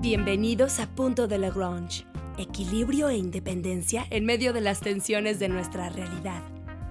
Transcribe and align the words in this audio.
Bienvenidos 0.00 0.78
a 0.78 0.86
Punto 0.86 1.26
de 1.26 1.38
Lagrange, 1.38 2.06
equilibrio 2.38 3.08
e 3.08 3.16
independencia 3.16 4.06
en 4.10 4.24
medio 4.24 4.52
de 4.52 4.60
las 4.60 4.78
tensiones 4.78 5.40
de 5.40 5.48
nuestra 5.48 5.88
realidad. 5.88 6.40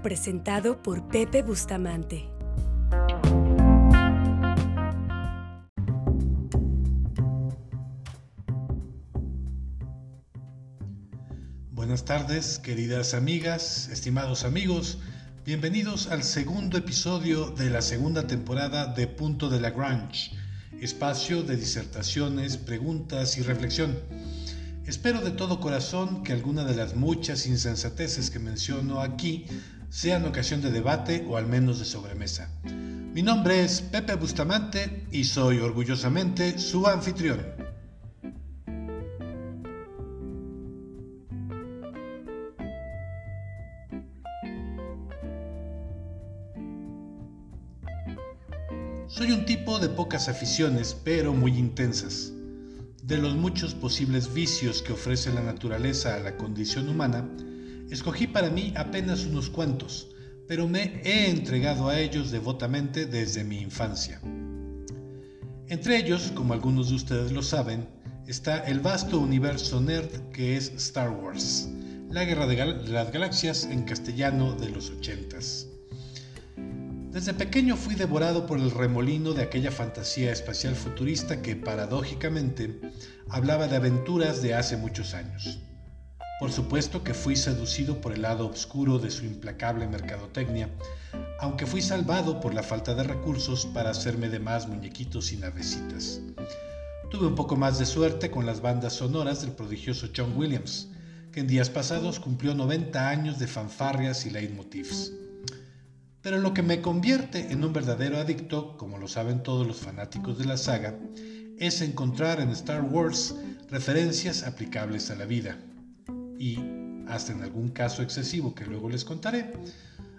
Presentado 0.03 0.83
por 0.83 1.07
Pepe 1.07 1.41
Bustamante. 1.41 2.29
Buenas 11.71 12.03
tardes, 12.03 12.59
queridas 12.59 13.13
amigas, 13.13 13.87
estimados 13.87 14.43
amigos. 14.43 14.99
Bienvenidos 15.45 16.07
al 16.07 16.23
segundo 16.23 16.77
episodio 16.77 17.51
de 17.51 17.69
la 17.69 17.81
segunda 17.81 18.27
temporada 18.27 18.87
de 18.87 19.07
Punto 19.07 19.49
de 19.49 19.61
Lagrange 19.61 20.36
espacio 20.81 21.43
de 21.43 21.57
disertaciones, 21.57 22.57
preguntas 22.57 23.37
y 23.37 23.41
reflexión. 23.41 23.97
Espero 24.85 25.21
de 25.21 25.31
todo 25.31 25.59
corazón 25.59 26.23
que 26.23 26.33
alguna 26.33 26.63
de 26.63 26.75
las 26.75 26.95
muchas 26.95 27.47
insensateces 27.47 28.29
que 28.29 28.39
menciono 28.39 29.01
aquí 29.01 29.45
sean 29.89 30.25
ocasión 30.25 30.61
de 30.61 30.71
debate 30.71 31.25
o 31.27 31.37
al 31.37 31.47
menos 31.47 31.79
de 31.79 31.85
sobremesa. 31.85 32.49
Mi 32.63 33.23
nombre 33.23 33.63
es 33.63 33.81
Pepe 33.81 34.15
Bustamante 34.15 35.07
y 35.11 35.23
soy 35.23 35.59
orgullosamente 35.59 36.59
su 36.59 36.85
anfitrión. 36.87 37.66
Soy 49.17 49.31
un 49.31 49.45
tipo 49.45 49.79
de 49.79 49.89
pocas 49.89 50.29
aficiones, 50.29 50.95
pero 51.03 51.33
muy 51.33 51.57
intensas. 51.57 52.31
De 53.01 53.17
los 53.17 53.33
muchos 53.33 53.73
posibles 53.73 54.31
vicios 54.31 54.83
que 54.83 54.93
ofrece 54.93 55.33
la 55.33 55.41
naturaleza 55.41 56.13
a 56.13 56.19
la 56.19 56.37
condición 56.37 56.87
humana, 56.87 57.27
escogí 57.89 58.27
para 58.27 58.51
mí 58.51 58.73
apenas 58.77 59.25
unos 59.25 59.49
cuantos, 59.49 60.09
pero 60.47 60.67
me 60.67 61.01
he 61.03 61.31
entregado 61.31 61.89
a 61.89 61.99
ellos 61.99 62.29
devotamente 62.29 63.07
desde 63.07 63.43
mi 63.43 63.59
infancia. 63.59 64.21
Entre 65.67 65.97
ellos, 65.97 66.31
como 66.35 66.53
algunos 66.53 66.89
de 66.89 66.95
ustedes 66.97 67.31
lo 67.31 67.41
saben, 67.41 67.87
está 68.27 68.59
el 68.67 68.81
vasto 68.81 69.19
universo 69.19 69.81
nerd 69.81 70.29
que 70.31 70.57
es 70.57 70.71
Star 70.75 71.09
Wars, 71.09 71.67
la 72.11 72.23
guerra 72.23 72.45
de, 72.45 72.55
las 72.87 73.11
galaxias 73.11 73.63
en 73.63 73.81
castellano 73.81 74.53
de 74.53 74.69
los 74.69 74.91
ochentas. 74.91 75.69
Desde 77.11 77.33
pequeño 77.33 77.77
fui 77.77 77.95
devorado 77.95 78.45
por 78.45 78.59
el 78.59 78.69
remolino 78.69 79.33
de 79.33 79.41
aquella 79.41 79.71
fantasía 79.71 80.31
espacial 80.31 80.75
futurista 80.75 81.41
que, 81.41 81.55
paradójicamente, 81.55 82.81
hablaba 83.29 83.67
de 83.67 83.77
aventuras 83.77 84.41
de 84.41 84.53
hace 84.53 84.77
muchos 84.77 85.13
años. 85.13 85.59
Por 86.39 86.51
supuesto 86.51 87.03
que 87.03 87.15
fui 87.15 87.35
seducido 87.35 87.99
por 88.01 88.13
el 88.13 88.21
lado 88.21 88.47
oscuro 88.47 88.99
de 88.99 89.09
su 89.09 89.25
implacable 89.25 89.87
mercadotecnia, 89.87 90.69
aunque 91.39 91.65
fui 91.65 91.81
salvado 91.81 92.39
por 92.39 92.53
la 92.53 92.61
falta 92.61 92.93
de 92.93 93.03
recursos 93.03 93.65
para 93.65 93.89
hacerme 93.89 94.29
de 94.29 94.39
más 94.39 94.67
muñequitos 94.67 95.31
y 95.31 95.37
navecitas. 95.37 96.21
Tuve 97.09 97.25
un 97.25 97.35
poco 97.35 97.55
más 97.55 97.79
de 97.79 97.85
suerte 97.85 98.29
con 98.29 98.45
las 98.45 98.61
bandas 98.61 98.93
sonoras 98.93 99.41
del 99.41 99.53
prodigioso 99.53 100.09
John 100.15 100.33
Williams, 100.35 100.89
que 101.31 101.39
en 101.39 101.47
días 101.47 101.69
pasados 101.69 102.19
cumplió 102.19 102.53
90 102.53 103.09
años 103.09 103.39
de 103.39 103.47
fanfarrias 103.47 104.25
y 104.25 104.29
leitmotivs. 104.29 105.13
Pero 106.27 106.39
lo 106.39 106.53
que 106.53 106.61
me 106.61 106.81
convierte 106.81 107.53
en 107.53 107.63
un 107.63 107.71
verdadero 107.71 108.17
adicto, 108.17 108.75
como 108.75 108.97
lo 108.97 109.07
saben 109.07 109.43
todos 109.43 109.65
los 109.65 109.77
fanáticos 109.77 110.37
de 110.37 110.43
la 110.43 110.57
saga, 110.57 110.99
es 111.57 111.79
encontrar 111.79 112.41
en 112.41 112.49
Star 112.49 112.81
Wars 112.81 113.33
referencias 113.69 114.43
aplicables 114.43 115.09
a 115.09 115.15
la 115.15 115.23
vida. 115.23 115.57
Y, 116.37 116.59
hasta 117.07 117.31
en 117.31 117.43
algún 117.43 117.69
caso 117.69 118.01
excesivo 118.01 118.53
que 118.53 118.65
luego 118.65 118.89
les 118.89 119.05
contaré, 119.05 119.53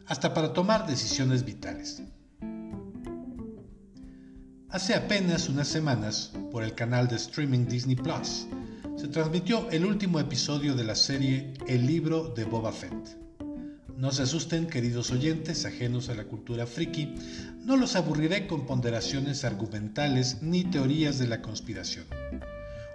hasta 0.07 0.33
para 0.33 0.55
tomar 0.55 0.87
decisiones 0.87 1.45
vitales. 1.45 2.03
Hace 4.71 4.95
apenas 4.95 5.51
unas 5.51 5.69
semanas, 5.69 6.33
por 6.51 6.65
el 6.65 6.75
canal 6.75 7.07
de 7.09 7.17
streaming 7.17 7.67
Disney 7.67 7.97
Plus, 7.97 8.47
se 8.97 9.09
transmitió 9.09 9.69
el 9.69 9.85
último 9.85 10.21
episodio 10.21 10.75
de 10.75 10.85
la 10.85 10.95
serie 10.95 11.53
El 11.67 11.87
libro 11.87 12.33
de 12.35 12.45
Boba 12.45 12.73
Fett. 12.73 13.28
No 13.99 14.13
se 14.13 14.23
asusten, 14.23 14.69
queridos 14.69 15.11
oyentes 15.11 15.65
ajenos 15.65 16.09
a 16.09 16.15
la 16.15 16.23
cultura 16.23 16.69
friki, 16.69 17.17
no 17.65 17.77
los 17.77 17.97
aburriré 17.97 18.47
con 18.47 18.65
ponderaciones 18.65 19.45
argumentales 19.45 20.41
ni 20.41 20.63
teorías 20.63 21.19
de 21.19 21.27
la 21.27 21.43
conspiración. 21.43 22.05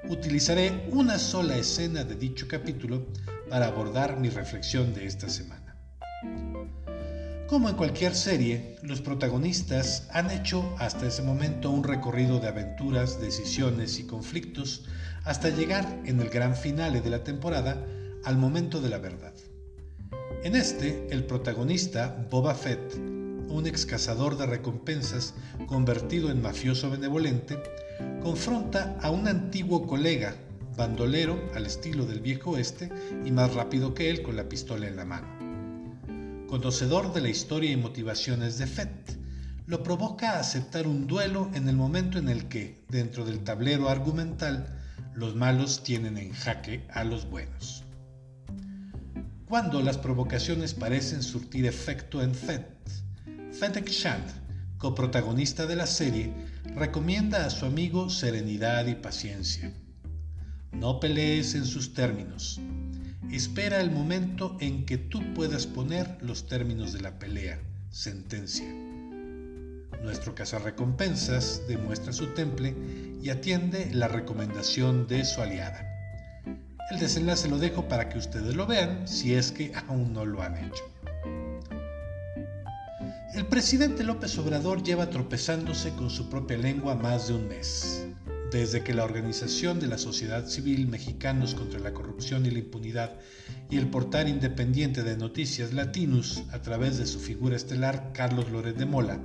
Utilizaré 0.07 0.87
una 0.91 1.19
sola 1.19 1.57
escena 1.57 2.05
de 2.05 2.15
dicho 2.15 2.47
capítulo 2.47 3.05
para 3.49 3.67
abordar 3.67 4.17
mi 4.17 4.29
reflexión 4.29 4.93
de 4.93 5.05
esta 5.05 5.27
semana. 5.27 5.75
Como 7.47 7.67
en 7.67 7.75
cualquier 7.75 8.15
serie, 8.15 8.77
los 8.81 9.01
protagonistas 9.01 10.07
han 10.13 10.31
hecho 10.31 10.73
hasta 10.79 11.07
ese 11.07 11.21
momento 11.21 11.69
un 11.69 11.83
recorrido 11.83 12.39
de 12.39 12.47
aventuras, 12.47 13.19
decisiones 13.19 13.99
y 13.99 14.07
conflictos 14.07 14.85
hasta 15.25 15.49
llegar 15.49 15.85
en 16.05 16.21
el 16.21 16.29
gran 16.29 16.55
finale 16.55 17.01
de 17.01 17.09
la 17.09 17.25
temporada 17.25 17.85
al 18.23 18.37
momento 18.37 18.79
de 18.79 18.87
la 18.87 18.99
verdad. 18.99 19.32
En 20.43 20.57
este, 20.57 21.07
el 21.09 21.23
protagonista, 21.23 22.27
Boba 22.29 22.53
Fett, 22.53 22.95
un 23.47 23.65
ex 23.65 23.85
cazador 23.85 24.37
de 24.37 24.45
recompensas 24.45 25.35
convertido 25.67 26.29
en 26.29 26.41
mafioso 26.41 26.89
benevolente, 26.89 27.57
confronta 28.21 28.97
a 29.01 29.09
un 29.09 29.29
antiguo 29.29 29.87
colega, 29.87 30.35
bandolero 30.75 31.39
al 31.55 31.65
estilo 31.65 32.05
del 32.05 32.19
viejo 32.19 32.51
oeste 32.51 32.91
y 33.23 33.31
más 33.31 33.53
rápido 33.53 33.93
que 33.93 34.09
él 34.09 34.21
con 34.21 34.35
la 34.35 34.49
pistola 34.49 34.85
en 34.85 34.97
la 34.97 35.05
mano. 35.05 35.27
Conocedor 36.47 37.13
de 37.13 37.21
la 37.21 37.29
historia 37.29 37.71
y 37.71 37.77
motivaciones 37.77 38.57
de 38.57 38.67
Fett, 38.67 39.17
lo 39.65 39.81
provoca 39.81 40.31
a 40.31 40.39
aceptar 40.41 40.87
un 40.87 41.07
duelo 41.07 41.49
en 41.53 41.69
el 41.69 41.77
momento 41.77 42.19
en 42.19 42.27
el 42.27 42.49
que, 42.49 42.83
dentro 42.89 43.23
del 43.23 43.45
tablero 43.45 43.87
argumental, 43.87 44.77
los 45.15 45.37
malos 45.37 45.83
tienen 45.83 46.17
en 46.17 46.33
jaque 46.33 46.85
a 46.89 47.05
los 47.05 47.29
buenos 47.29 47.82
cuando 49.53 49.83
las 49.83 49.99
provocaciones 49.99 50.73
parecen 50.73 51.21
surtir 51.21 51.67
efecto 51.67 52.23
en 52.23 52.33
Fett. 52.33 52.75
Fennec 53.51 53.87
Shand, 53.87 54.25
coprotagonista 54.79 55.67
de 55.67 55.75
la 55.75 55.85
serie, 55.85 56.33
recomienda 56.75 57.45
a 57.45 57.51
su 57.51 57.67
amigo 57.67 58.09
serenidad 58.09 58.87
y 58.87 58.95
paciencia. 58.95 59.71
No 60.71 60.99
pelees 60.99 61.53
en 61.53 61.65
sus 61.65 61.93
términos. 61.93 62.59
Espera 63.31 63.79
el 63.79 63.91
momento 63.91 64.57
en 64.59 64.87
que 64.87 64.97
tú 64.97 65.21
puedas 65.35 65.67
poner 65.67 66.17
los 66.21 66.47
términos 66.47 66.91
de 66.91 67.01
la 67.01 67.19
pelea, 67.19 67.59
sentencia. 67.91 68.65
Nuestro 70.01 70.33
cazarrecompensas 70.33 71.61
demuestra 71.67 72.11
su 72.11 72.33
temple 72.33 72.73
y 73.21 73.29
atiende 73.29 73.91
la 73.93 74.07
recomendación 74.07 75.05
de 75.05 75.23
su 75.25 75.43
aliada. 75.43 75.92
El 76.91 76.99
desenlace 76.99 77.47
lo 77.47 77.57
dejo 77.57 77.87
para 77.87 78.09
que 78.09 78.17
ustedes 78.17 78.55
lo 78.55 78.67
vean 78.67 79.07
si 79.07 79.33
es 79.33 79.51
que 79.51 79.71
aún 79.87 80.13
no 80.13 80.25
lo 80.25 80.41
han 80.41 80.57
hecho. 80.57 80.83
El 83.33 83.47
presidente 83.47 84.03
López 84.03 84.37
Obrador 84.37 84.83
lleva 84.83 85.09
tropezándose 85.09 85.91
con 85.95 86.09
su 86.09 86.29
propia 86.29 86.57
lengua 86.57 86.93
más 86.93 87.29
de 87.29 87.33
un 87.33 87.47
mes. 87.47 88.05
Desde 88.53 88.83
que 88.83 88.93
la 88.93 89.03
Organización 89.03 89.79
de 89.79 89.87
la 89.87 89.97
Sociedad 89.97 90.45
Civil 90.45 90.87
Mexicanos 90.87 91.55
contra 91.55 91.79
la 91.79 91.91
Corrupción 91.91 92.45
y 92.45 92.51
la 92.51 92.59
Impunidad 92.59 93.19
y 93.71 93.77
el 93.77 93.89
portal 93.89 94.29
independiente 94.29 95.01
de 95.01 95.17
noticias 95.17 95.73
Latinus, 95.73 96.43
a 96.51 96.61
través 96.61 96.99
de 96.99 97.07
su 97.07 97.19
figura 97.19 97.55
estelar 97.55 98.11
Carlos 98.13 98.51
Loret 98.51 98.77
de 98.77 98.85
Mola, 98.85 99.19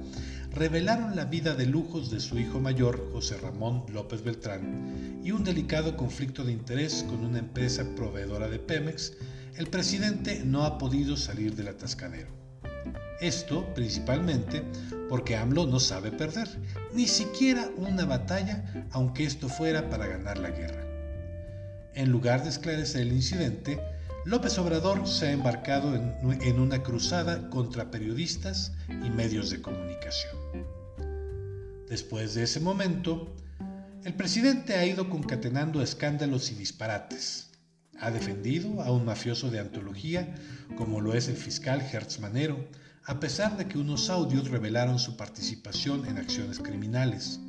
revelaron 0.50 1.15
la 1.15 1.27
vida 1.27 1.54
de 1.54 1.66
lujos 1.66 2.10
de 2.10 2.21
su 2.21 2.39
hijo 2.39 2.59
mayor, 2.59 3.10
José 3.13 3.36
Ramón 3.36 3.84
López 3.92 4.25
Beltrán, 4.25 5.21
y 5.22 5.33
un 5.33 5.45
delicado 5.45 5.95
conflicto 5.95 6.42
de 6.42 6.53
interés 6.53 7.04
con 7.07 7.22
una 7.22 7.41
empresa 7.41 7.84
proveedora 7.95 8.48
de 8.48 8.59
Pemex, 8.59 9.13
el 9.59 9.66
presidente 9.66 10.41
no 10.42 10.65
ha 10.65 10.78
podido 10.78 11.19
salir 11.19 11.54
del 11.54 11.69
atascadero. 11.69 12.31
Esto 13.21 13.66
principalmente 13.74 14.63
porque 15.09 15.36
AMLO 15.36 15.66
no 15.66 15.81
sabe 15.81 16.13
perder, 16.13 16.48
ni 16.98 17.06
siquiera 17.06 17.71
una 17.77 18.04
batalla, 18.06 18.65
aunque 18.91 19.22
esto 19.22 19.48
fuera 19.48 19.89
para 19.89 20.09
ganar 20.09 20.36
la 20.36 20.50
guerra. 20.50 20.84
En 21.95 22.10
lugar 22.10 22.42
de 22.42 22.48
esclarecer 22.48 23.03
el 23.03 23.12
incidente, 23.12 23.80
López 24.24 24.59
Obrador 24.59 25.06
se 25.06 25.28
ha 25.28 25.30
embarcado 25.30 25.95
en, 25.95 26.59
una 26.59 26.83
cruzada 26.83 27.50
contra 27.50 27.92
periodistas 27.92 28.72
y 28.89 29.10
medios 29.10 29.50
de 29.50 29.62
comunicación. 29.62 30.36
Después 31.89 32.34
de 32.34 32.42
ese 32.42 32.59
momento, 32.59 33.33
el 34.04 34.15
presidente 34.15 34.74
ha 34.74 34.84
ido 34.84 35.09
concatenando 35.09 35.80
escándalos 35.80 36.50
y 36.50 36.56
disparates. 36.56 37.47
Ha 38.00 38.10
defendido 38.10 38.83
a 38.83 38.92
un 38.92 39.04
mafioso 39.04 39.50
de 39.50 39.59
antología, 39.59 40.34
como 40.77 41.00
lo 41.00 41.15
es 41.15 41.28
el 41.28 41.36
fiscal 41.36 41.80
Hertz 41.80 42.21
Manero, 42.21 42.68
a 43.04 43.21
pesar 43.21 43.56
de 43.56 43.66
que 43.66 43.78
unos 43.78 44.10
audios 44.10 44.50
revelaron 44.50 44.98
su 44.98 45.16
participación 45.16 46.06
en 46.06 46.18
acciones 46.18 46.59
criminales. 46.59 47.41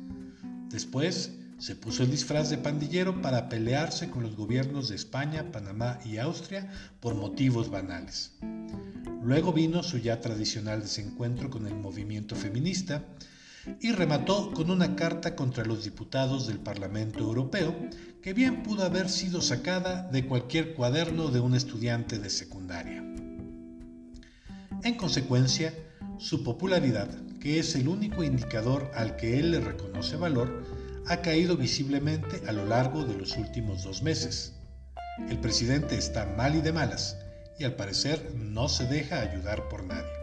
Después, 0.70 1.32
se 1.58 1.76
puso 1.76 2.02
el 2.02 2.10
disfraz 2.10 2.48
de 2.48 2.56
pandillero 2.56 3.20
para 3.20 3.50
pelearse 3.50 4.08
con 4.08 4.22
los 4.22 4.34
gobiernos 4.34 4.88
de 4.88 4.96
España, 4.96 5.52
Panamá 5.52 5.98
y 6.06 6.16
Austria 6.16 6.72
por 7.00 7.14
motivos 7.14 7.70
banales. 7.70 8.32
Luego 9.22 9.52
vino 9.52 9.82
su 9.82 9.98
ya 9.98 10.20
tradicional 10.20 10.80
desencuentro 10.80 11.50
con 11.50 11.66
el 11.66 11.74
movimiento 11.74 12.34
feminista 12.34 13.04
y 13.80 13.92
remató 13.92 14.52
con 14.52 14.70
una 14.70 14.96
carta 14.96 15.36
contra 15.36 15.64
los 15.64 15.84
diputados 15.84 16.46
del 16.46 16.58
Parlamento 16.58 17.20
Europeo 17.20 17.74
que 18.22 18.32
bien 18.32 18.62
pudo 18.62 18.84
haber 18.84 19.08
sido 19.08 19.40
sacada 19.40 20.08
de 20.10 20.26
cualquier 20.26 20.74
cuaderno 20.74 21.28
de 21.28 21.40
un 21.40 21.54
estudiante 21.54 22.18
de 22.18 22.30
secundaria. 22.30 23.02
En 24.82 24.94
consecuencia, 24.96 25.74
su 26.18 26.42
popularidad, 26.42 27.08
que 27.38 27.58
es 27.58 27.74
el 27.74 27.88
único 27.88 28.24
indicador 28.24 28.90
al 28.94 29.16
que 29.16 29.38
él 29.38 29.50
le 29.50 29.60
reconoce 29.60 30.16
valor, 30.16 30.64
ha 31.06 31.22
caído 31.22 31.56
visiblemente 31.56 32.42
a 32.46 32.52
lo 32.52 32.66
largo 32.66 33.04
de 33.04 33.16
los 33.16 33.36
últimos 33.36 33.84
dos 33.84 34.02
meses. 34.02 34.54
El 35.28 35.38
presidente 35.38 35.96
está 35.96 36.26
mal 36.36 36.54
y 36.54 36.60
de 36.60 36.72
malas, 36.72 37.16
y 37.58 37.64
al 37.64 37.74
parecer 37.74 38.34
no 38.34 38.68
se 38.68 38.86
deja 38.86 39.20
ayudar 39.20 39.68
por 39.68 39.84
nadie. 39.84 40.20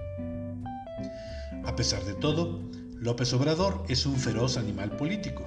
A 1.66 1.76
pesar 1.76 2.04
de 2.06 2.14
todo, 2.16 2.68
López 3.00 3.32
Obrador 3.34 3.86
es 3.90 4.08
un 4.08 4.16
feroz 4.16 4.58
animal 4.58 4.98
político. 4.98 5.46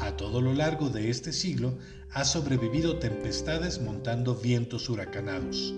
A 0.00 0.16
todo 0.16 0.40
lo 0.40 0.54
largo 0.54 0.88
de 0.88 1.10
este 1.10 1.32
siglo 1.32 1.76
ha 2.12 2.24
sobrevivido 2.24 3.00
tempestades 3.00 3.80
montando 3.80 4.36
vientos 4.36 4.88
huracanados. 4.88 5.74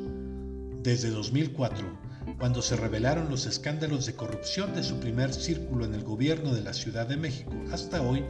Desde 0.83 1.09
2004, 1.09 1.87
cuando 2.39 2.61
se 2.61 2.77
revelaron 2.77 3.31
los 3.31 3.47
escándalos 3.47 4.05
de 4.05 4.15
corrupción 4.15 4.75
de 4.75 4.83
su 4.83 5.01
primer 5.01 5.33
círculo 5.33 5.87
en 5.87 5.95
el 5.95 6.05
gobierno 6.05 6.53
de 6.53 6.63
la 6.63 6.75
Ciudad 6.75 7.07
de 7.07 7.17
México 7.17 7.53
hasta 7.73 8.03
hoy, 8.03 8.25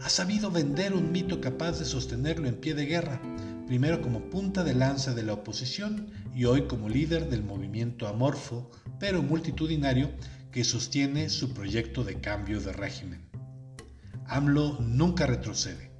ha 0.00 0.08
sabido 0.08 0.50
vender 0.50 0.94
un 0.94 1.12
mito 1.12 1.42
capaz 1.42 1.78
de 1.78 1.84
sostenerlo 1.84 2.48
en 2.48 2.56
pie 2.56 2.72
de 2.74 2.86
guerra, 2.86 3.20
primero 3.66 4.00
como 4.00 4.30
punta 4.30 4.64
de 4.64 4.74
lanza 4.74 5.14
de 5.14 5.24
la 5.24 5.34
oposición 5.34 6.10
y 6.34 6.46
hoy 6.46 6.62
como 6.62 6.88
líder 6.88 7.28
del 7.28 7.42
movimiento 7.42 8.08
amorfo, 8.08 8.70
pero 8.98 9.22
multitudinario, 9.22 10.10
que 10.52 10.64
sostiene 10.64 11.28
su 11.28 11.52
proyecto 11.52 12.04
de 12.04 12.20
cambio 12.20 12.60
de 12.60 12.72
régimen. 12.72 13.28
AMLO 14.26 14.78
nunca 14.80 15.26
retrocede. 15.26 15.90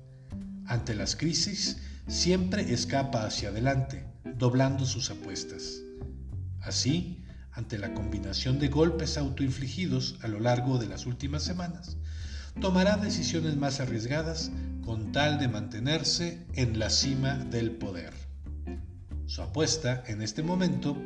Ante 0.67 0.95
las 0.95 1.17
crisis, 1.17 1.79
siempre 2.07 2.73
escapa 2.73 3.25
hacia 3.25 3.49
adelante, 3.51 4.05
doblando 4.37 4.85
sus 4.85 5.11
apuestas. 5.11 5.83
Así, 6.61 7.25
ante 7.53 7.79
la 7.79 7.95
combinación 7.95 8.59
de 8.59 8.69
golpes 8.69 9.17
autoinfligidos 9.17 10.19
a 10.23 10.29
lo 10.29 10.41
largo 10.41 10.79
de 10.79 10.87
las 10.87 11.07
últimas 11.07 11.43
semanas, 11.43 11.97
tomará 12.61 12.97
decisiones 12.97 13.57
más 13.57 13.81
arriesgadas 13.81 14.51
con 14.85 15.13
tal 15.13 15.39
de 15.39 15.49
mantenerse 15.49 16.47
en 16.55 16.79
la 16.79 16.91
cima 16.91 17.35
del 17.35 17.73
poder. 17.73 18.13
Su 19.27 19.43
apuesta 19.43 20.03
en 20.07 20.23
este 20.23 20.43
momento 20.43 20.97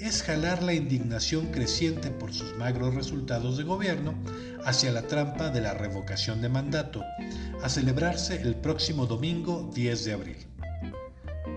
es 0.00 0.22
jalar 0.22 0.62
la 0.62 0.74
indignación 0.74 1.46
creciente 1.46 2.10
por 2.10 2.32
sus 2.32 2.54
magros 2.56 2.94
resultados 2.94 3.56
de 3.56 3.64
gobierno 3.64 4.14
hacia 4.64 4.92
la 4.92 5.02
trampa 5.02 5.50
de 5.50 5.60
la 5.60 5.74
revocación 5.74 6.42
de 6.42 6.48
mandato, 6.48 7.02
a 7.62 7.68
celebrarse 7.68 8.42
el 8.42 8.56
próximo 8.56 9.06
domingo 9.06 9.70
10 9.74 10.04
de 10.04 10.12
abril. 10.12 10.36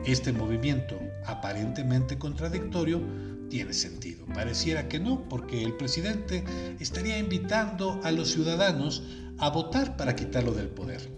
Este 0.05 0.31
movimiento, 0.31 0.97
aparentemente 1.25 2.17
contradictorio, 2.17 3.01
tiene 3.49 3.73
sentido. 3.73 4.25
Pareciera 4.27 4.87
que 4.87 4.99
no, 4.99 5.27
porque 5.27 5.63
el 5.63 5.75
presidente 5.75 6.43
estaría 6.79 7.17
invitando 7.17 7.99
a 8.03 8.11
los 8.11 8.31
ciudadanos 8.31 9.03
a 9.39 9.49
votar 9.49 9.97
para 9.97 10.15
quitarlo 10.15 10.53
del 10.53 10.67
poder. 10.67 11.09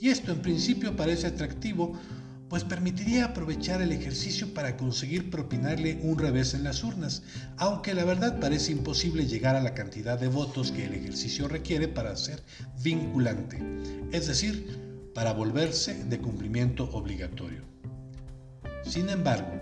Y 0.00 0.08
esto 0.08 0.32
en 0.32 0.40
principio 0.40 0.96
parece 0.96 1.26
atractivo, 1.26 1.92
pues 2.50 2.64
permitiría 2.64 3.26
aprovechar 3.26 3.80
el 3.80 3.92
ejercicio 3.92 4.52
para 4.52 4.76
conseguir 4.76 5.30
propinarle 5.30 6.00
un 6.02 6.18
revés 6.18 6.52
en 6.52 6.64
las 6.64 6.82
urnas, 6.82 7.22
aunque 7.56 7.94
la 7.94 8.04
verdad 8.04 8.40
parece 8.40 8.72
imposible 8.72 9.26
llegar 9.26 9.54
a 9.54 9.62
la 9.62 9.72
cantidad 9.72 10.18
de 10.18 10.26
votos 10.26 10.72
que 10.72 10.84
el 10.84 10.94
ejercicio 10.94 11.46
requiere 11.46 11.86
para 11.86 12.16
ser 12.16 12.42
vinculante, 12.82 13.62
es 14.10 14.26
decir, 14.26 14.80
para 15.14 15.32
volverse 15.32 16.04
de 16.04 16.18
cumplimiento 16.18 16.90
obligatorio. 16.90 17.62
Sin 18.82 19.08
embargo, 19.10 19.60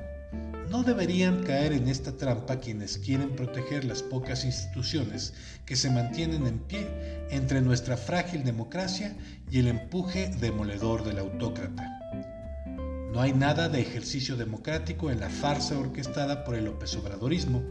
no 0.71 0.83
deberían 0.83 1.43
caer 1.43 1.75
en 1.75 1.89
esta 1.89 2.17
trampa 2.17 2.59
quienes 2.59 2.97
quieren 2.97 3.37
proteger 3.37 3.85
las 3.85 4.03
pocas 4.03 4.47
instituciones 4.47 5.35
que 5.67 5.77
se 5.77 5.91
mantienen 5.91 6.47
en 6.47 6.59
pie 6.61 6.89
entre 7.31 7.61
nuestra 7.61 7.99
frágil 7.99 8.45
democracia 8.45 9.15
y 9.51 9.59
el 9.59 9.69
empuje 9.69 10.31
demoledor 10.41 11.05
del 11.05 11.19
autócrata. 11.19 11.98
No 13.13 13.23
hay 13.23 13.33
nada 13.33 13.69
de 13.69 13.81
ejercicio 13.81 14.37
democrático 14.37 15.11
en 15.11 15.21
la 15.21 15.31
farsa 15.31 15.79
orquestada 15.79 16.45
por 16.45 16.55
el 16.55 16.67
López 16.67 16.95
Obradorismo, 16.97 17.63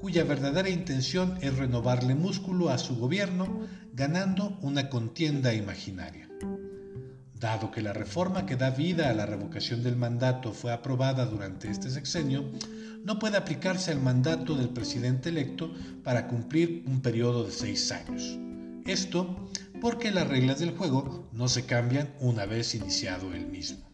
cuya 0.00 0.24
verdadera 0.24 0.68
intención 0.68 1.38
es 1.40 1.56
renovarle 1.56 2.14
músculo 2.14 2.68
a 2.68 2.76
su 2.76 2.96
gobierno 2.96 3.66
ganando 3.94 4.58
una 4.60 4.90
contienda 4.90 5.54
imaginaria. 5.54 6.28
Dado 7.38 7.70
que 7.70 7.82
la 7.82 7.92
reforma 7.92 8.46
que 8.46 8.56
da 8.56 8.70
vida 8.70 9.08
a 9.08 9.14
la 9.14 9.26
revocación 9.26 9.82
del 9.82 9.96
mandato 9.96 10.52
fue 10.52 10.72
aprobada 10.72 11.24
durante 11.24 11.70
este 11.70 11.88
sexenio, 11.90 12.44
no 13.04 13.18
puede 13.18 13.36
aplicarse 13.36 13.92
al 13.92 14.00
mandato 14.00 14.54
del 14.54 14.68
presidente 14.68 15.30
electo 15.30 15.72
para 16.04 16.28
cumplir 16.28 16.84
un 16.86 17.00
periodo 17.00 17.44
de 17.44 17.50
seis 17.50 17.90
años. 17.90 18.38
Esto 18.86 19.48
porque 19.80 20.10
las 20.10 20.28
reglas 20.28 20.60
del 20.60 20.76
juego 20.76 21.28
no 21.32 21.48
se 21.48 21.64
cambian 21.64 22.12
una 22.20 22.46
vez 22.46 22.74
iniciado 22.74 23.32
el 23.34 23.46
mismo. 23.46 23.91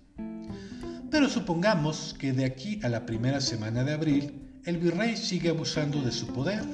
Pero 1.10 1.28
supongamos 1.28 2.14
que 2.18 2.32
de 2.32 2.44
aquí 2.44 2.80
a 2.82 2.88
la 2.88 3.06
primera 3.06 3.40
semana 3.40 3.84
de 3.84 3.94
abril, 3.94 4.32
el 4.64 4.78
virrey 4.78 5.16
sigue 5.16 5.50
abusando 5.50 6.02
de 6.02 6.12
su 6.12 6.26
poder 6.28 6.64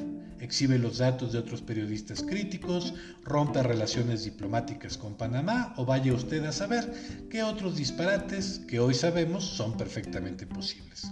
exhibe 0.45 0.79
los 0.79 0.99
datos 0.99 1.33
de 1.33 1.39
otros 1.39 1.63
periodistas 1.63 2.23
críticos, 2.23 2.95
rompe 3.25 3.63
relaciones 3.63 4.25
diplomáticas 4.25 4.97
con 4.99 5.15
Panamá 5.15 5.75
o 5.77 5.85
vaya 5.85 6.13
usted 6.13 6.45
a 6.45 6.53
saber 6.53 6.93
qué 7.31 7.43
otros 7.43 7.77
disparates 7.77 8.61
que 8.69 8.79
hoy 8.79 8.95
sabemos 8.95 9.45
son 9.45 9.77
perfectamente 9.77 10.47
posibles. 10.47 11.11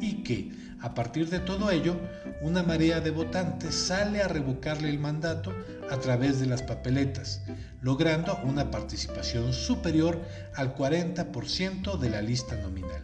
Y 0.00 0.22
que, 0.22 0.52
a 0.80 0.94
partir 0.94 1.28
de 1.28 1.40
todo 1.40 1.70
ello, 1.70 1.96
una 2.40 2.62
marea 2.62 3.00
de 3.00 3.10
votantes 3.10 3.74
sale 3.74 4.22
a 4.22 4.28
revocarle 4.28 4.88
el 4.88 4.98
mandato 4.98 5.52
a 5.90 5.98
través 5.98 6.38
de 6.38 6.46
las 6.46 6.62
papeletas, 6.62 7.42
logrando 7.80 8.38
una 8.44 8.70
participación 8.70 9.52
superior 9.52 10.20
al 10.54 10.74
40% 10.76 11.98
de 11.98 12.10
la 12.10 12.22
lista 12.22 12.56
nominal. 12.56 13.02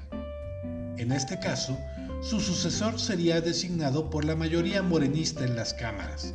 En 0.97 1.11
este 1.11 1.41
caso, 1.41 1.77
su 2.23 2.41
sucesor 2.41 2.99
sería 2.99 3.41
designado 3.41 4.09
por 4.09 4.25
la 4.25 4.37
mayoría 4.37 4.83
morenista 4.83 5.45
en 5.45 5.57
las 5.57 5.75
cámaras, 5.75 6.35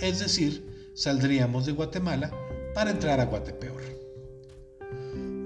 es 0.00 0.18
decir, 0.18 0.92
saldríamos 0.94 1.66
de 1.66 1.72
Guatemala 1.72 2.30
para 2.74 2.90
entrar 2.90 3.18
a 3.20 3.24
Guatepeor. 3.24 3.95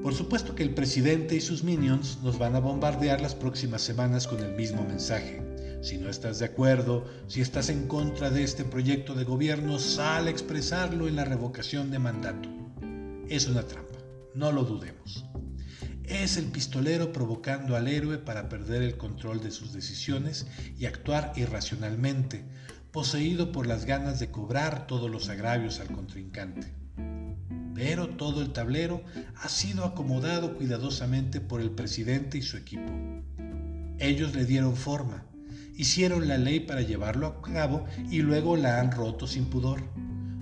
Por 0.02 0.14
supuesto 0.14 0.54
que 0.54 0.62
el 0.62 0.72
presidente 0.72 1.36
y 1.36 1.42
sus 1.42 1.62
minions 1.62 2.20
nos 2.22 2.38
van 2.38 2.56
a 2.56 2.60
bombardear 2.60 3.20
las 3.20 3.34
próximas 3.34 3.82
semanas 3.82 4.26
con 4.26 4.40
el 4.40 4.54
mismo 4.54 4.82
mensaje. 4.82 5.42
Si 5.82 5.98
no 5.98 6.08
estás 6.08 6.38
de 6.38 6.46
acuerdo, 6.46 7.04
si 7.26 7.42
estás 7.42 7.68
en 7.68 7.86
contra 7.86 8.30
de 8.30 8.42
este 8.42 8.64
proyecto 8.64 9.14
de 9.14 9.24
gobierno, 9.24 9.78
sal 9.78 10.26
a 10.26 10.30
expresarlo 10.30 11.06
en 11.06 11.16
la 11.16 11.26
revocación 11.26 11.90
de 11.90 11.98
mandato. 11.98 12.48
Es 13.28 13.46
una 13.46 13.62
trampa, 13.62 13.98
no 14.34 14.52
lo 14.52 14.64
dudemos. 14.64 15.26
Es 16.04 16.38
el 16.38 16.46
pistolero 16.46 17.12
provocando 17.12 17.76
al 17.76 17.86
héroe 17.86 18.16
para 18.16 18.48
perder 18.48 18.82
el 18.82 18.96
control 18.96 19.42
de 19.42 19.50
sus 19.50 19.74
decisiones 19.74 20.46
y 20.78 20.86
actuar 20.86 21.34
irracionalmente, 21.36 22.46
poseído 22.90 23.52
por 23.52 23.66
las 23.66 23.84
ganas 23.84 24.18
de 24.18 24.30
cobrar 24.30 24.86
todos 24.86 25.10
los 25.10 25.28
agravios 25.28 25.78
al 25.78 25.88
contrincante. 25.88 26.79
Pero 27.80 28.08
todo 28.10 28.42
el 28.42 28.52
tablero 28.52 29.02
ha 29.42 29.48
sido 29.48 29.84
acomodado 29.84 30.54
cuidadosamente 30.54 31.40
por 31.40 31.62
el 31.62 31.70
presidente 31.70 32.36
y 32.36 32.42
su 32.42 32.58
equipo. 32.58 32.92
Ellos 33.98 34.34
le 34.34 34.44
dieron 34.44 34.76
forma, 34.76 35.24
hicieron 35.76 36.28
la 36.28 36.36
ley 36.36 36.60
para 36.60 36.82
llevarlo 36.82 37.26
a 37.26 37.40
cabo 37.40 37.86
y 38.10 38.18
luego 38.18 38.56
la 38.56 38.80
han 38.80 38.92
roto 38.92 39.26
sin 39.26 39.46
pudor 39.46 39.82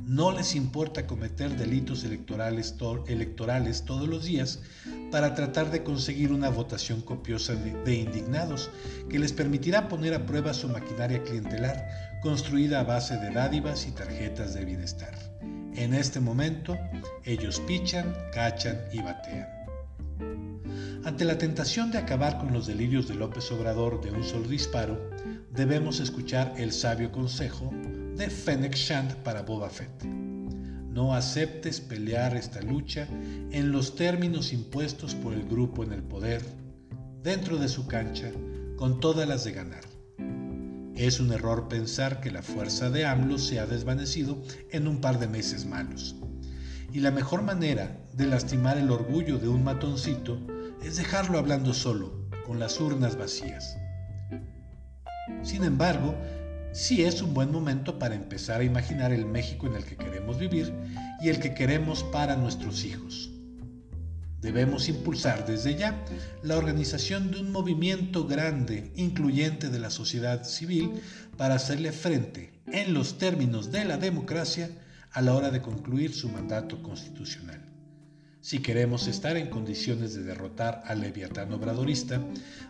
no 0.09 0.33
les 0.33 0.55
importa 0.55 1.07
cometer 1.07 1.55
delitos 1.55 2.03
electorales, 2.03 2.75
electorales 3.09 3.85
todos 3.85 4.09
los 4.09 4.25
días 4.25 4.61
para 5.11 5.35
tratar 5.35 5.71
de 5.71 5.85
conseguir 5.85 6.33
una 6.33 6.49
votación 6.49 7.03
copiosa 7.03 7.55
de, 7.55 7.95
indignados 7.95 8.71
que 9.11 9.19
les 9.19 9.35
permitirá 9.35 9.87
poner 9.87 10.15
a 10.15 10.25
prueba 10.25 10.55
su 10.55 10.67
maquinaria 10.67 11.23
clientelar 11.23 12.19
construida 12.23 12.81
a 12.81 12.85
base 12.85 13.19
de 13.19 13.31
dádivas 13.31 13.87
y 13.87 13.91
tarjetas 13.91 14.55
de 14.55 14.65
bienestar. 14.65 15.13
En 15.79 15.95
este 15.95 16.19
momento, 16.19 16.77
ellos 17.25 17.61
pichan, 17.61 18.13
cachan 18.35 18.81
y 18.93 19.01
batean. 19.01 19.47
Ante 21.05 21.25
la 21.25 21.39
tentación 21.39 21.93
de 21.93 21.99
acabar 21.99 22.37
con 22.39 22.53
los 22.53 22.67
delirios 22.67 23.07
de 23.07 23.15
López 23.15 23.53
Obrador 23.53 24.01
de 24.03 24.11
un 24.11 24.25
solo 24.25 24.49
disparo, 24.49 24.99
debemos 25.53 26.01
escuchar 26.01 26.53
el 26.57 26.73
sabio 26.73 27.13
consejo 27.13 27.71
de 28.17 28.29
Fennec 28.29 28.75
Shand 28.75 29.19
para 29.23 29.43
Boba 29.43 29.71
Fett. 29.71 30.03
no 30.03 31.15
aceptes 31.15 31.81
pelear 31.81 32.37
esta 32.37 32.61
lucha 32.61 33.07
en 33.53 33.71
los 33.71 33.95
términos 33.95 34.53
impuestos 34.53 35.15
por 35.15 35.33
el 35.33 35.45
grupo 35.45 35.85
en 35.85 35.93
el 35.93 36.03
poder, 36.03 36.43
dentro 37.23 37.57
de 37.57 37.69
su 37.69 37.87
cancha, 37.87 38.33
con 38.77 38.99
todas 38.99 39.29
las 39.29 39.45
de 39.45 39.53
ganar. 39.53 39.88
Es 40.99 41.21
un 41.21 41.33
error 41.33 41.69
pensar 41.69 42.21
que 42.21 42.33
la 42.33 42.43
fuerza 42.43 42.91
de 42.91 43.07
AMLO 43.07 43.39
se 43.39 43.61
ha 43.61 43.67
desvanecido 43.67 44.43
en 44.73 44.89
un 44.89 45.01
par 45.01 45.21
de 45.21 45.29
meses 45.29 45.65
malos. 45.65 46.17
Y 46.93 46.99
la 46.99 47.13
mejor 47.13 47.43
manera 47.43 48.01
de 48.15 48.27
lastimar 48.27 48.79
el 48.79 48.91
orgullo 48.91 49.39
de 49.39 49.47
un 49.47 49.63
matoncito 49.63 50.45
es 50.83 50.97
dejarlo 50.97 51.39
hablando 51.39 51.73
solo, 51.73 52.29
con 52.45 52.59
las 52.59 52.81
urnas 52.81 53.17
vacías. 53.17 53.77
Sin 55.45 55.63
embargo, 55.63 56.17
sí 56.73 57.05
es 57.05 57.23
un 57.23 57.33
buen 57.33 57.53
momento 57.53 58.01
para 58.01 58.17
empezar 58.17 58.61
a 58.61 58.65
imaginar 58.65 59.13
el 59.13 59.25
México 59.25 59.69
en 59.69 59.77
el 59.77 59.85
que 59.85 59.97
queremos 59.97 60.37
vivir 60.37 60.75
y 61.21 61.29
el 61.29 61.39
que 61.39 61.55
queremos 61.55 62.03
para 62.03 62.35
nuestros 62.35 62.85
hijos. 62.85 63.38
Debemos 64.41 64.89
impulsar 64.89 65.47
desde 65.47 65.77
ya 65.77 66.05
la 66.43 66.57
organización 66.57 67.33
de 67.33 67.41
un 67.41 67.51
movimiento 67.51 68.27
grande, 68.27 68.93
incluyente 68.95 69.69
de 69.69 69.81
la 69.81 69.91
sociedad 69.91 70.45
civil, 70.45 70.93
para 71.37 71.55
hacerle 71.55 71.91
frente, 71.91 72.53
en 72.67 72.95
los 72.95 73.19
términos 73.19 73.73
de 73.73 73.85
la 73.85 73.97
democracia, 73.97 74.71
a 75.11 75.23
la 75.23 75.35
hora 75.35 75.51
de 75.51 75.61
concluir 75.61 76.15
su 76.15 76.29
mandato 76.29 76.83
constitucional. 76.83 77.61
Si 78.41 78.61
queremos 78.61 79.09
estar 79.09 79.37
en 79.37 79.51
condiciones 79.51 80.15
de 80.15 80.23
derrotar 80.23 80.83
al 80.87 81.01
leviatán 81.01 81.53
obradorista, 81.53 82.21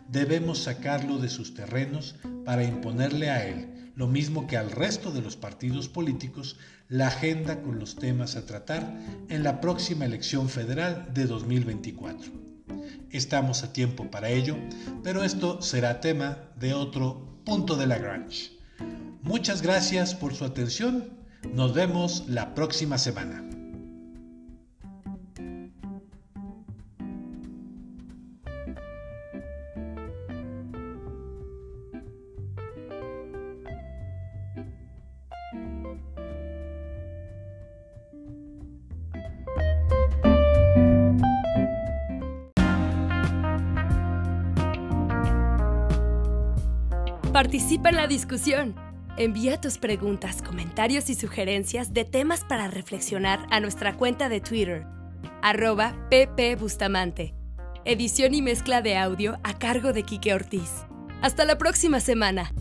debemos 0.09 0.61
sacarlo 0.61 1.19
de 1.19 1.29
sus 1.29 1.53
terrenos 1.53 2.17
para 2.47 2.65
imponerle 2.65 3.29
a 3.29 3.47
él, 3.47 3.78
lo 3.99 4.07
mismo 4.07 4.47
que 4.47 4.57
al 4.57 4.71
resto 4.71 5.11
de 5.11 5.21
los 5.21 5.35
partidos 5.35 5.89
políticos, 5.89 6.57
la 6.89 7.09
agenda 7.09 7.63
con 7.63 7.81
los 7.81 7.97
temas 7.97 8.37
a 8.37 8.47
tratar 8.47 8.97
en 9.29 9.43
la 9.43 9.61
próxima 9.61 10.05
elección 10.05 10.49
federal 10.49 11.09
de 11.13 11.27
2024. 11.27 12.31
Estamos 13.11 13.65
a 13.65 13.73
tiempo 13.73 14.09
para 14.09 14.31
ello, 14.31 14.57
pero 15.03 15.25
esto 15.25 15.61
será 15.63 16.01
tema 16.01 16.39
de 16.61 16.75
otro 16.75 17.41
punto 17.45 17.75
de 17.75 17.89
la 17.89 17.99
Grange. 17.99 18.53
Muchas 19.23 19.63
gracias 19.63 20.15
por 20.15 20.33
su 20.33 20.45
atención. 20.45 21.11
Nos 21.53 21.75
vemos 21.75 22.23
la 22.29 22.55
próxima 22.55 22.99
semana. 22.99 23.48
Participa 47.39 47.91
en 47.91 47.95
la 47.95 48.09
discusión. 48.09 48.75
Envía 49.17 49.61
tus 49.61 49.79
preguntas, 49.79 50.43
comentarios 50.43 51.09
y 51.09 51.15
sugerencias 51.15 51.95
de 51.95 52.05
temas 52.05 52.45
para 52.45 52.67
reflexionar 52.67 53.47
a 53.53 53.61
nuestra 53.61 53.97
cuenta 53.97 54.29
de 54.29 54.41
Twitter, 54.41 54.85
arroba 55.41 55.95
ppbustamante. 56.11 57.37
Edición 57.85 58.35
y 58.35 58.43
mezcla 58.43 58.83
de 58.83 58.97
audio 58.97 59.39
a 59.45 59.57
cargo 59.57 59.93
de 59.93 60.03
Quique 60.03 60.35
Ortiz. 60.35 60.85
Hasta 61.23 61.45
la 61.45 61.59
próxima 61.59 62.01
semana. 62.01 62.53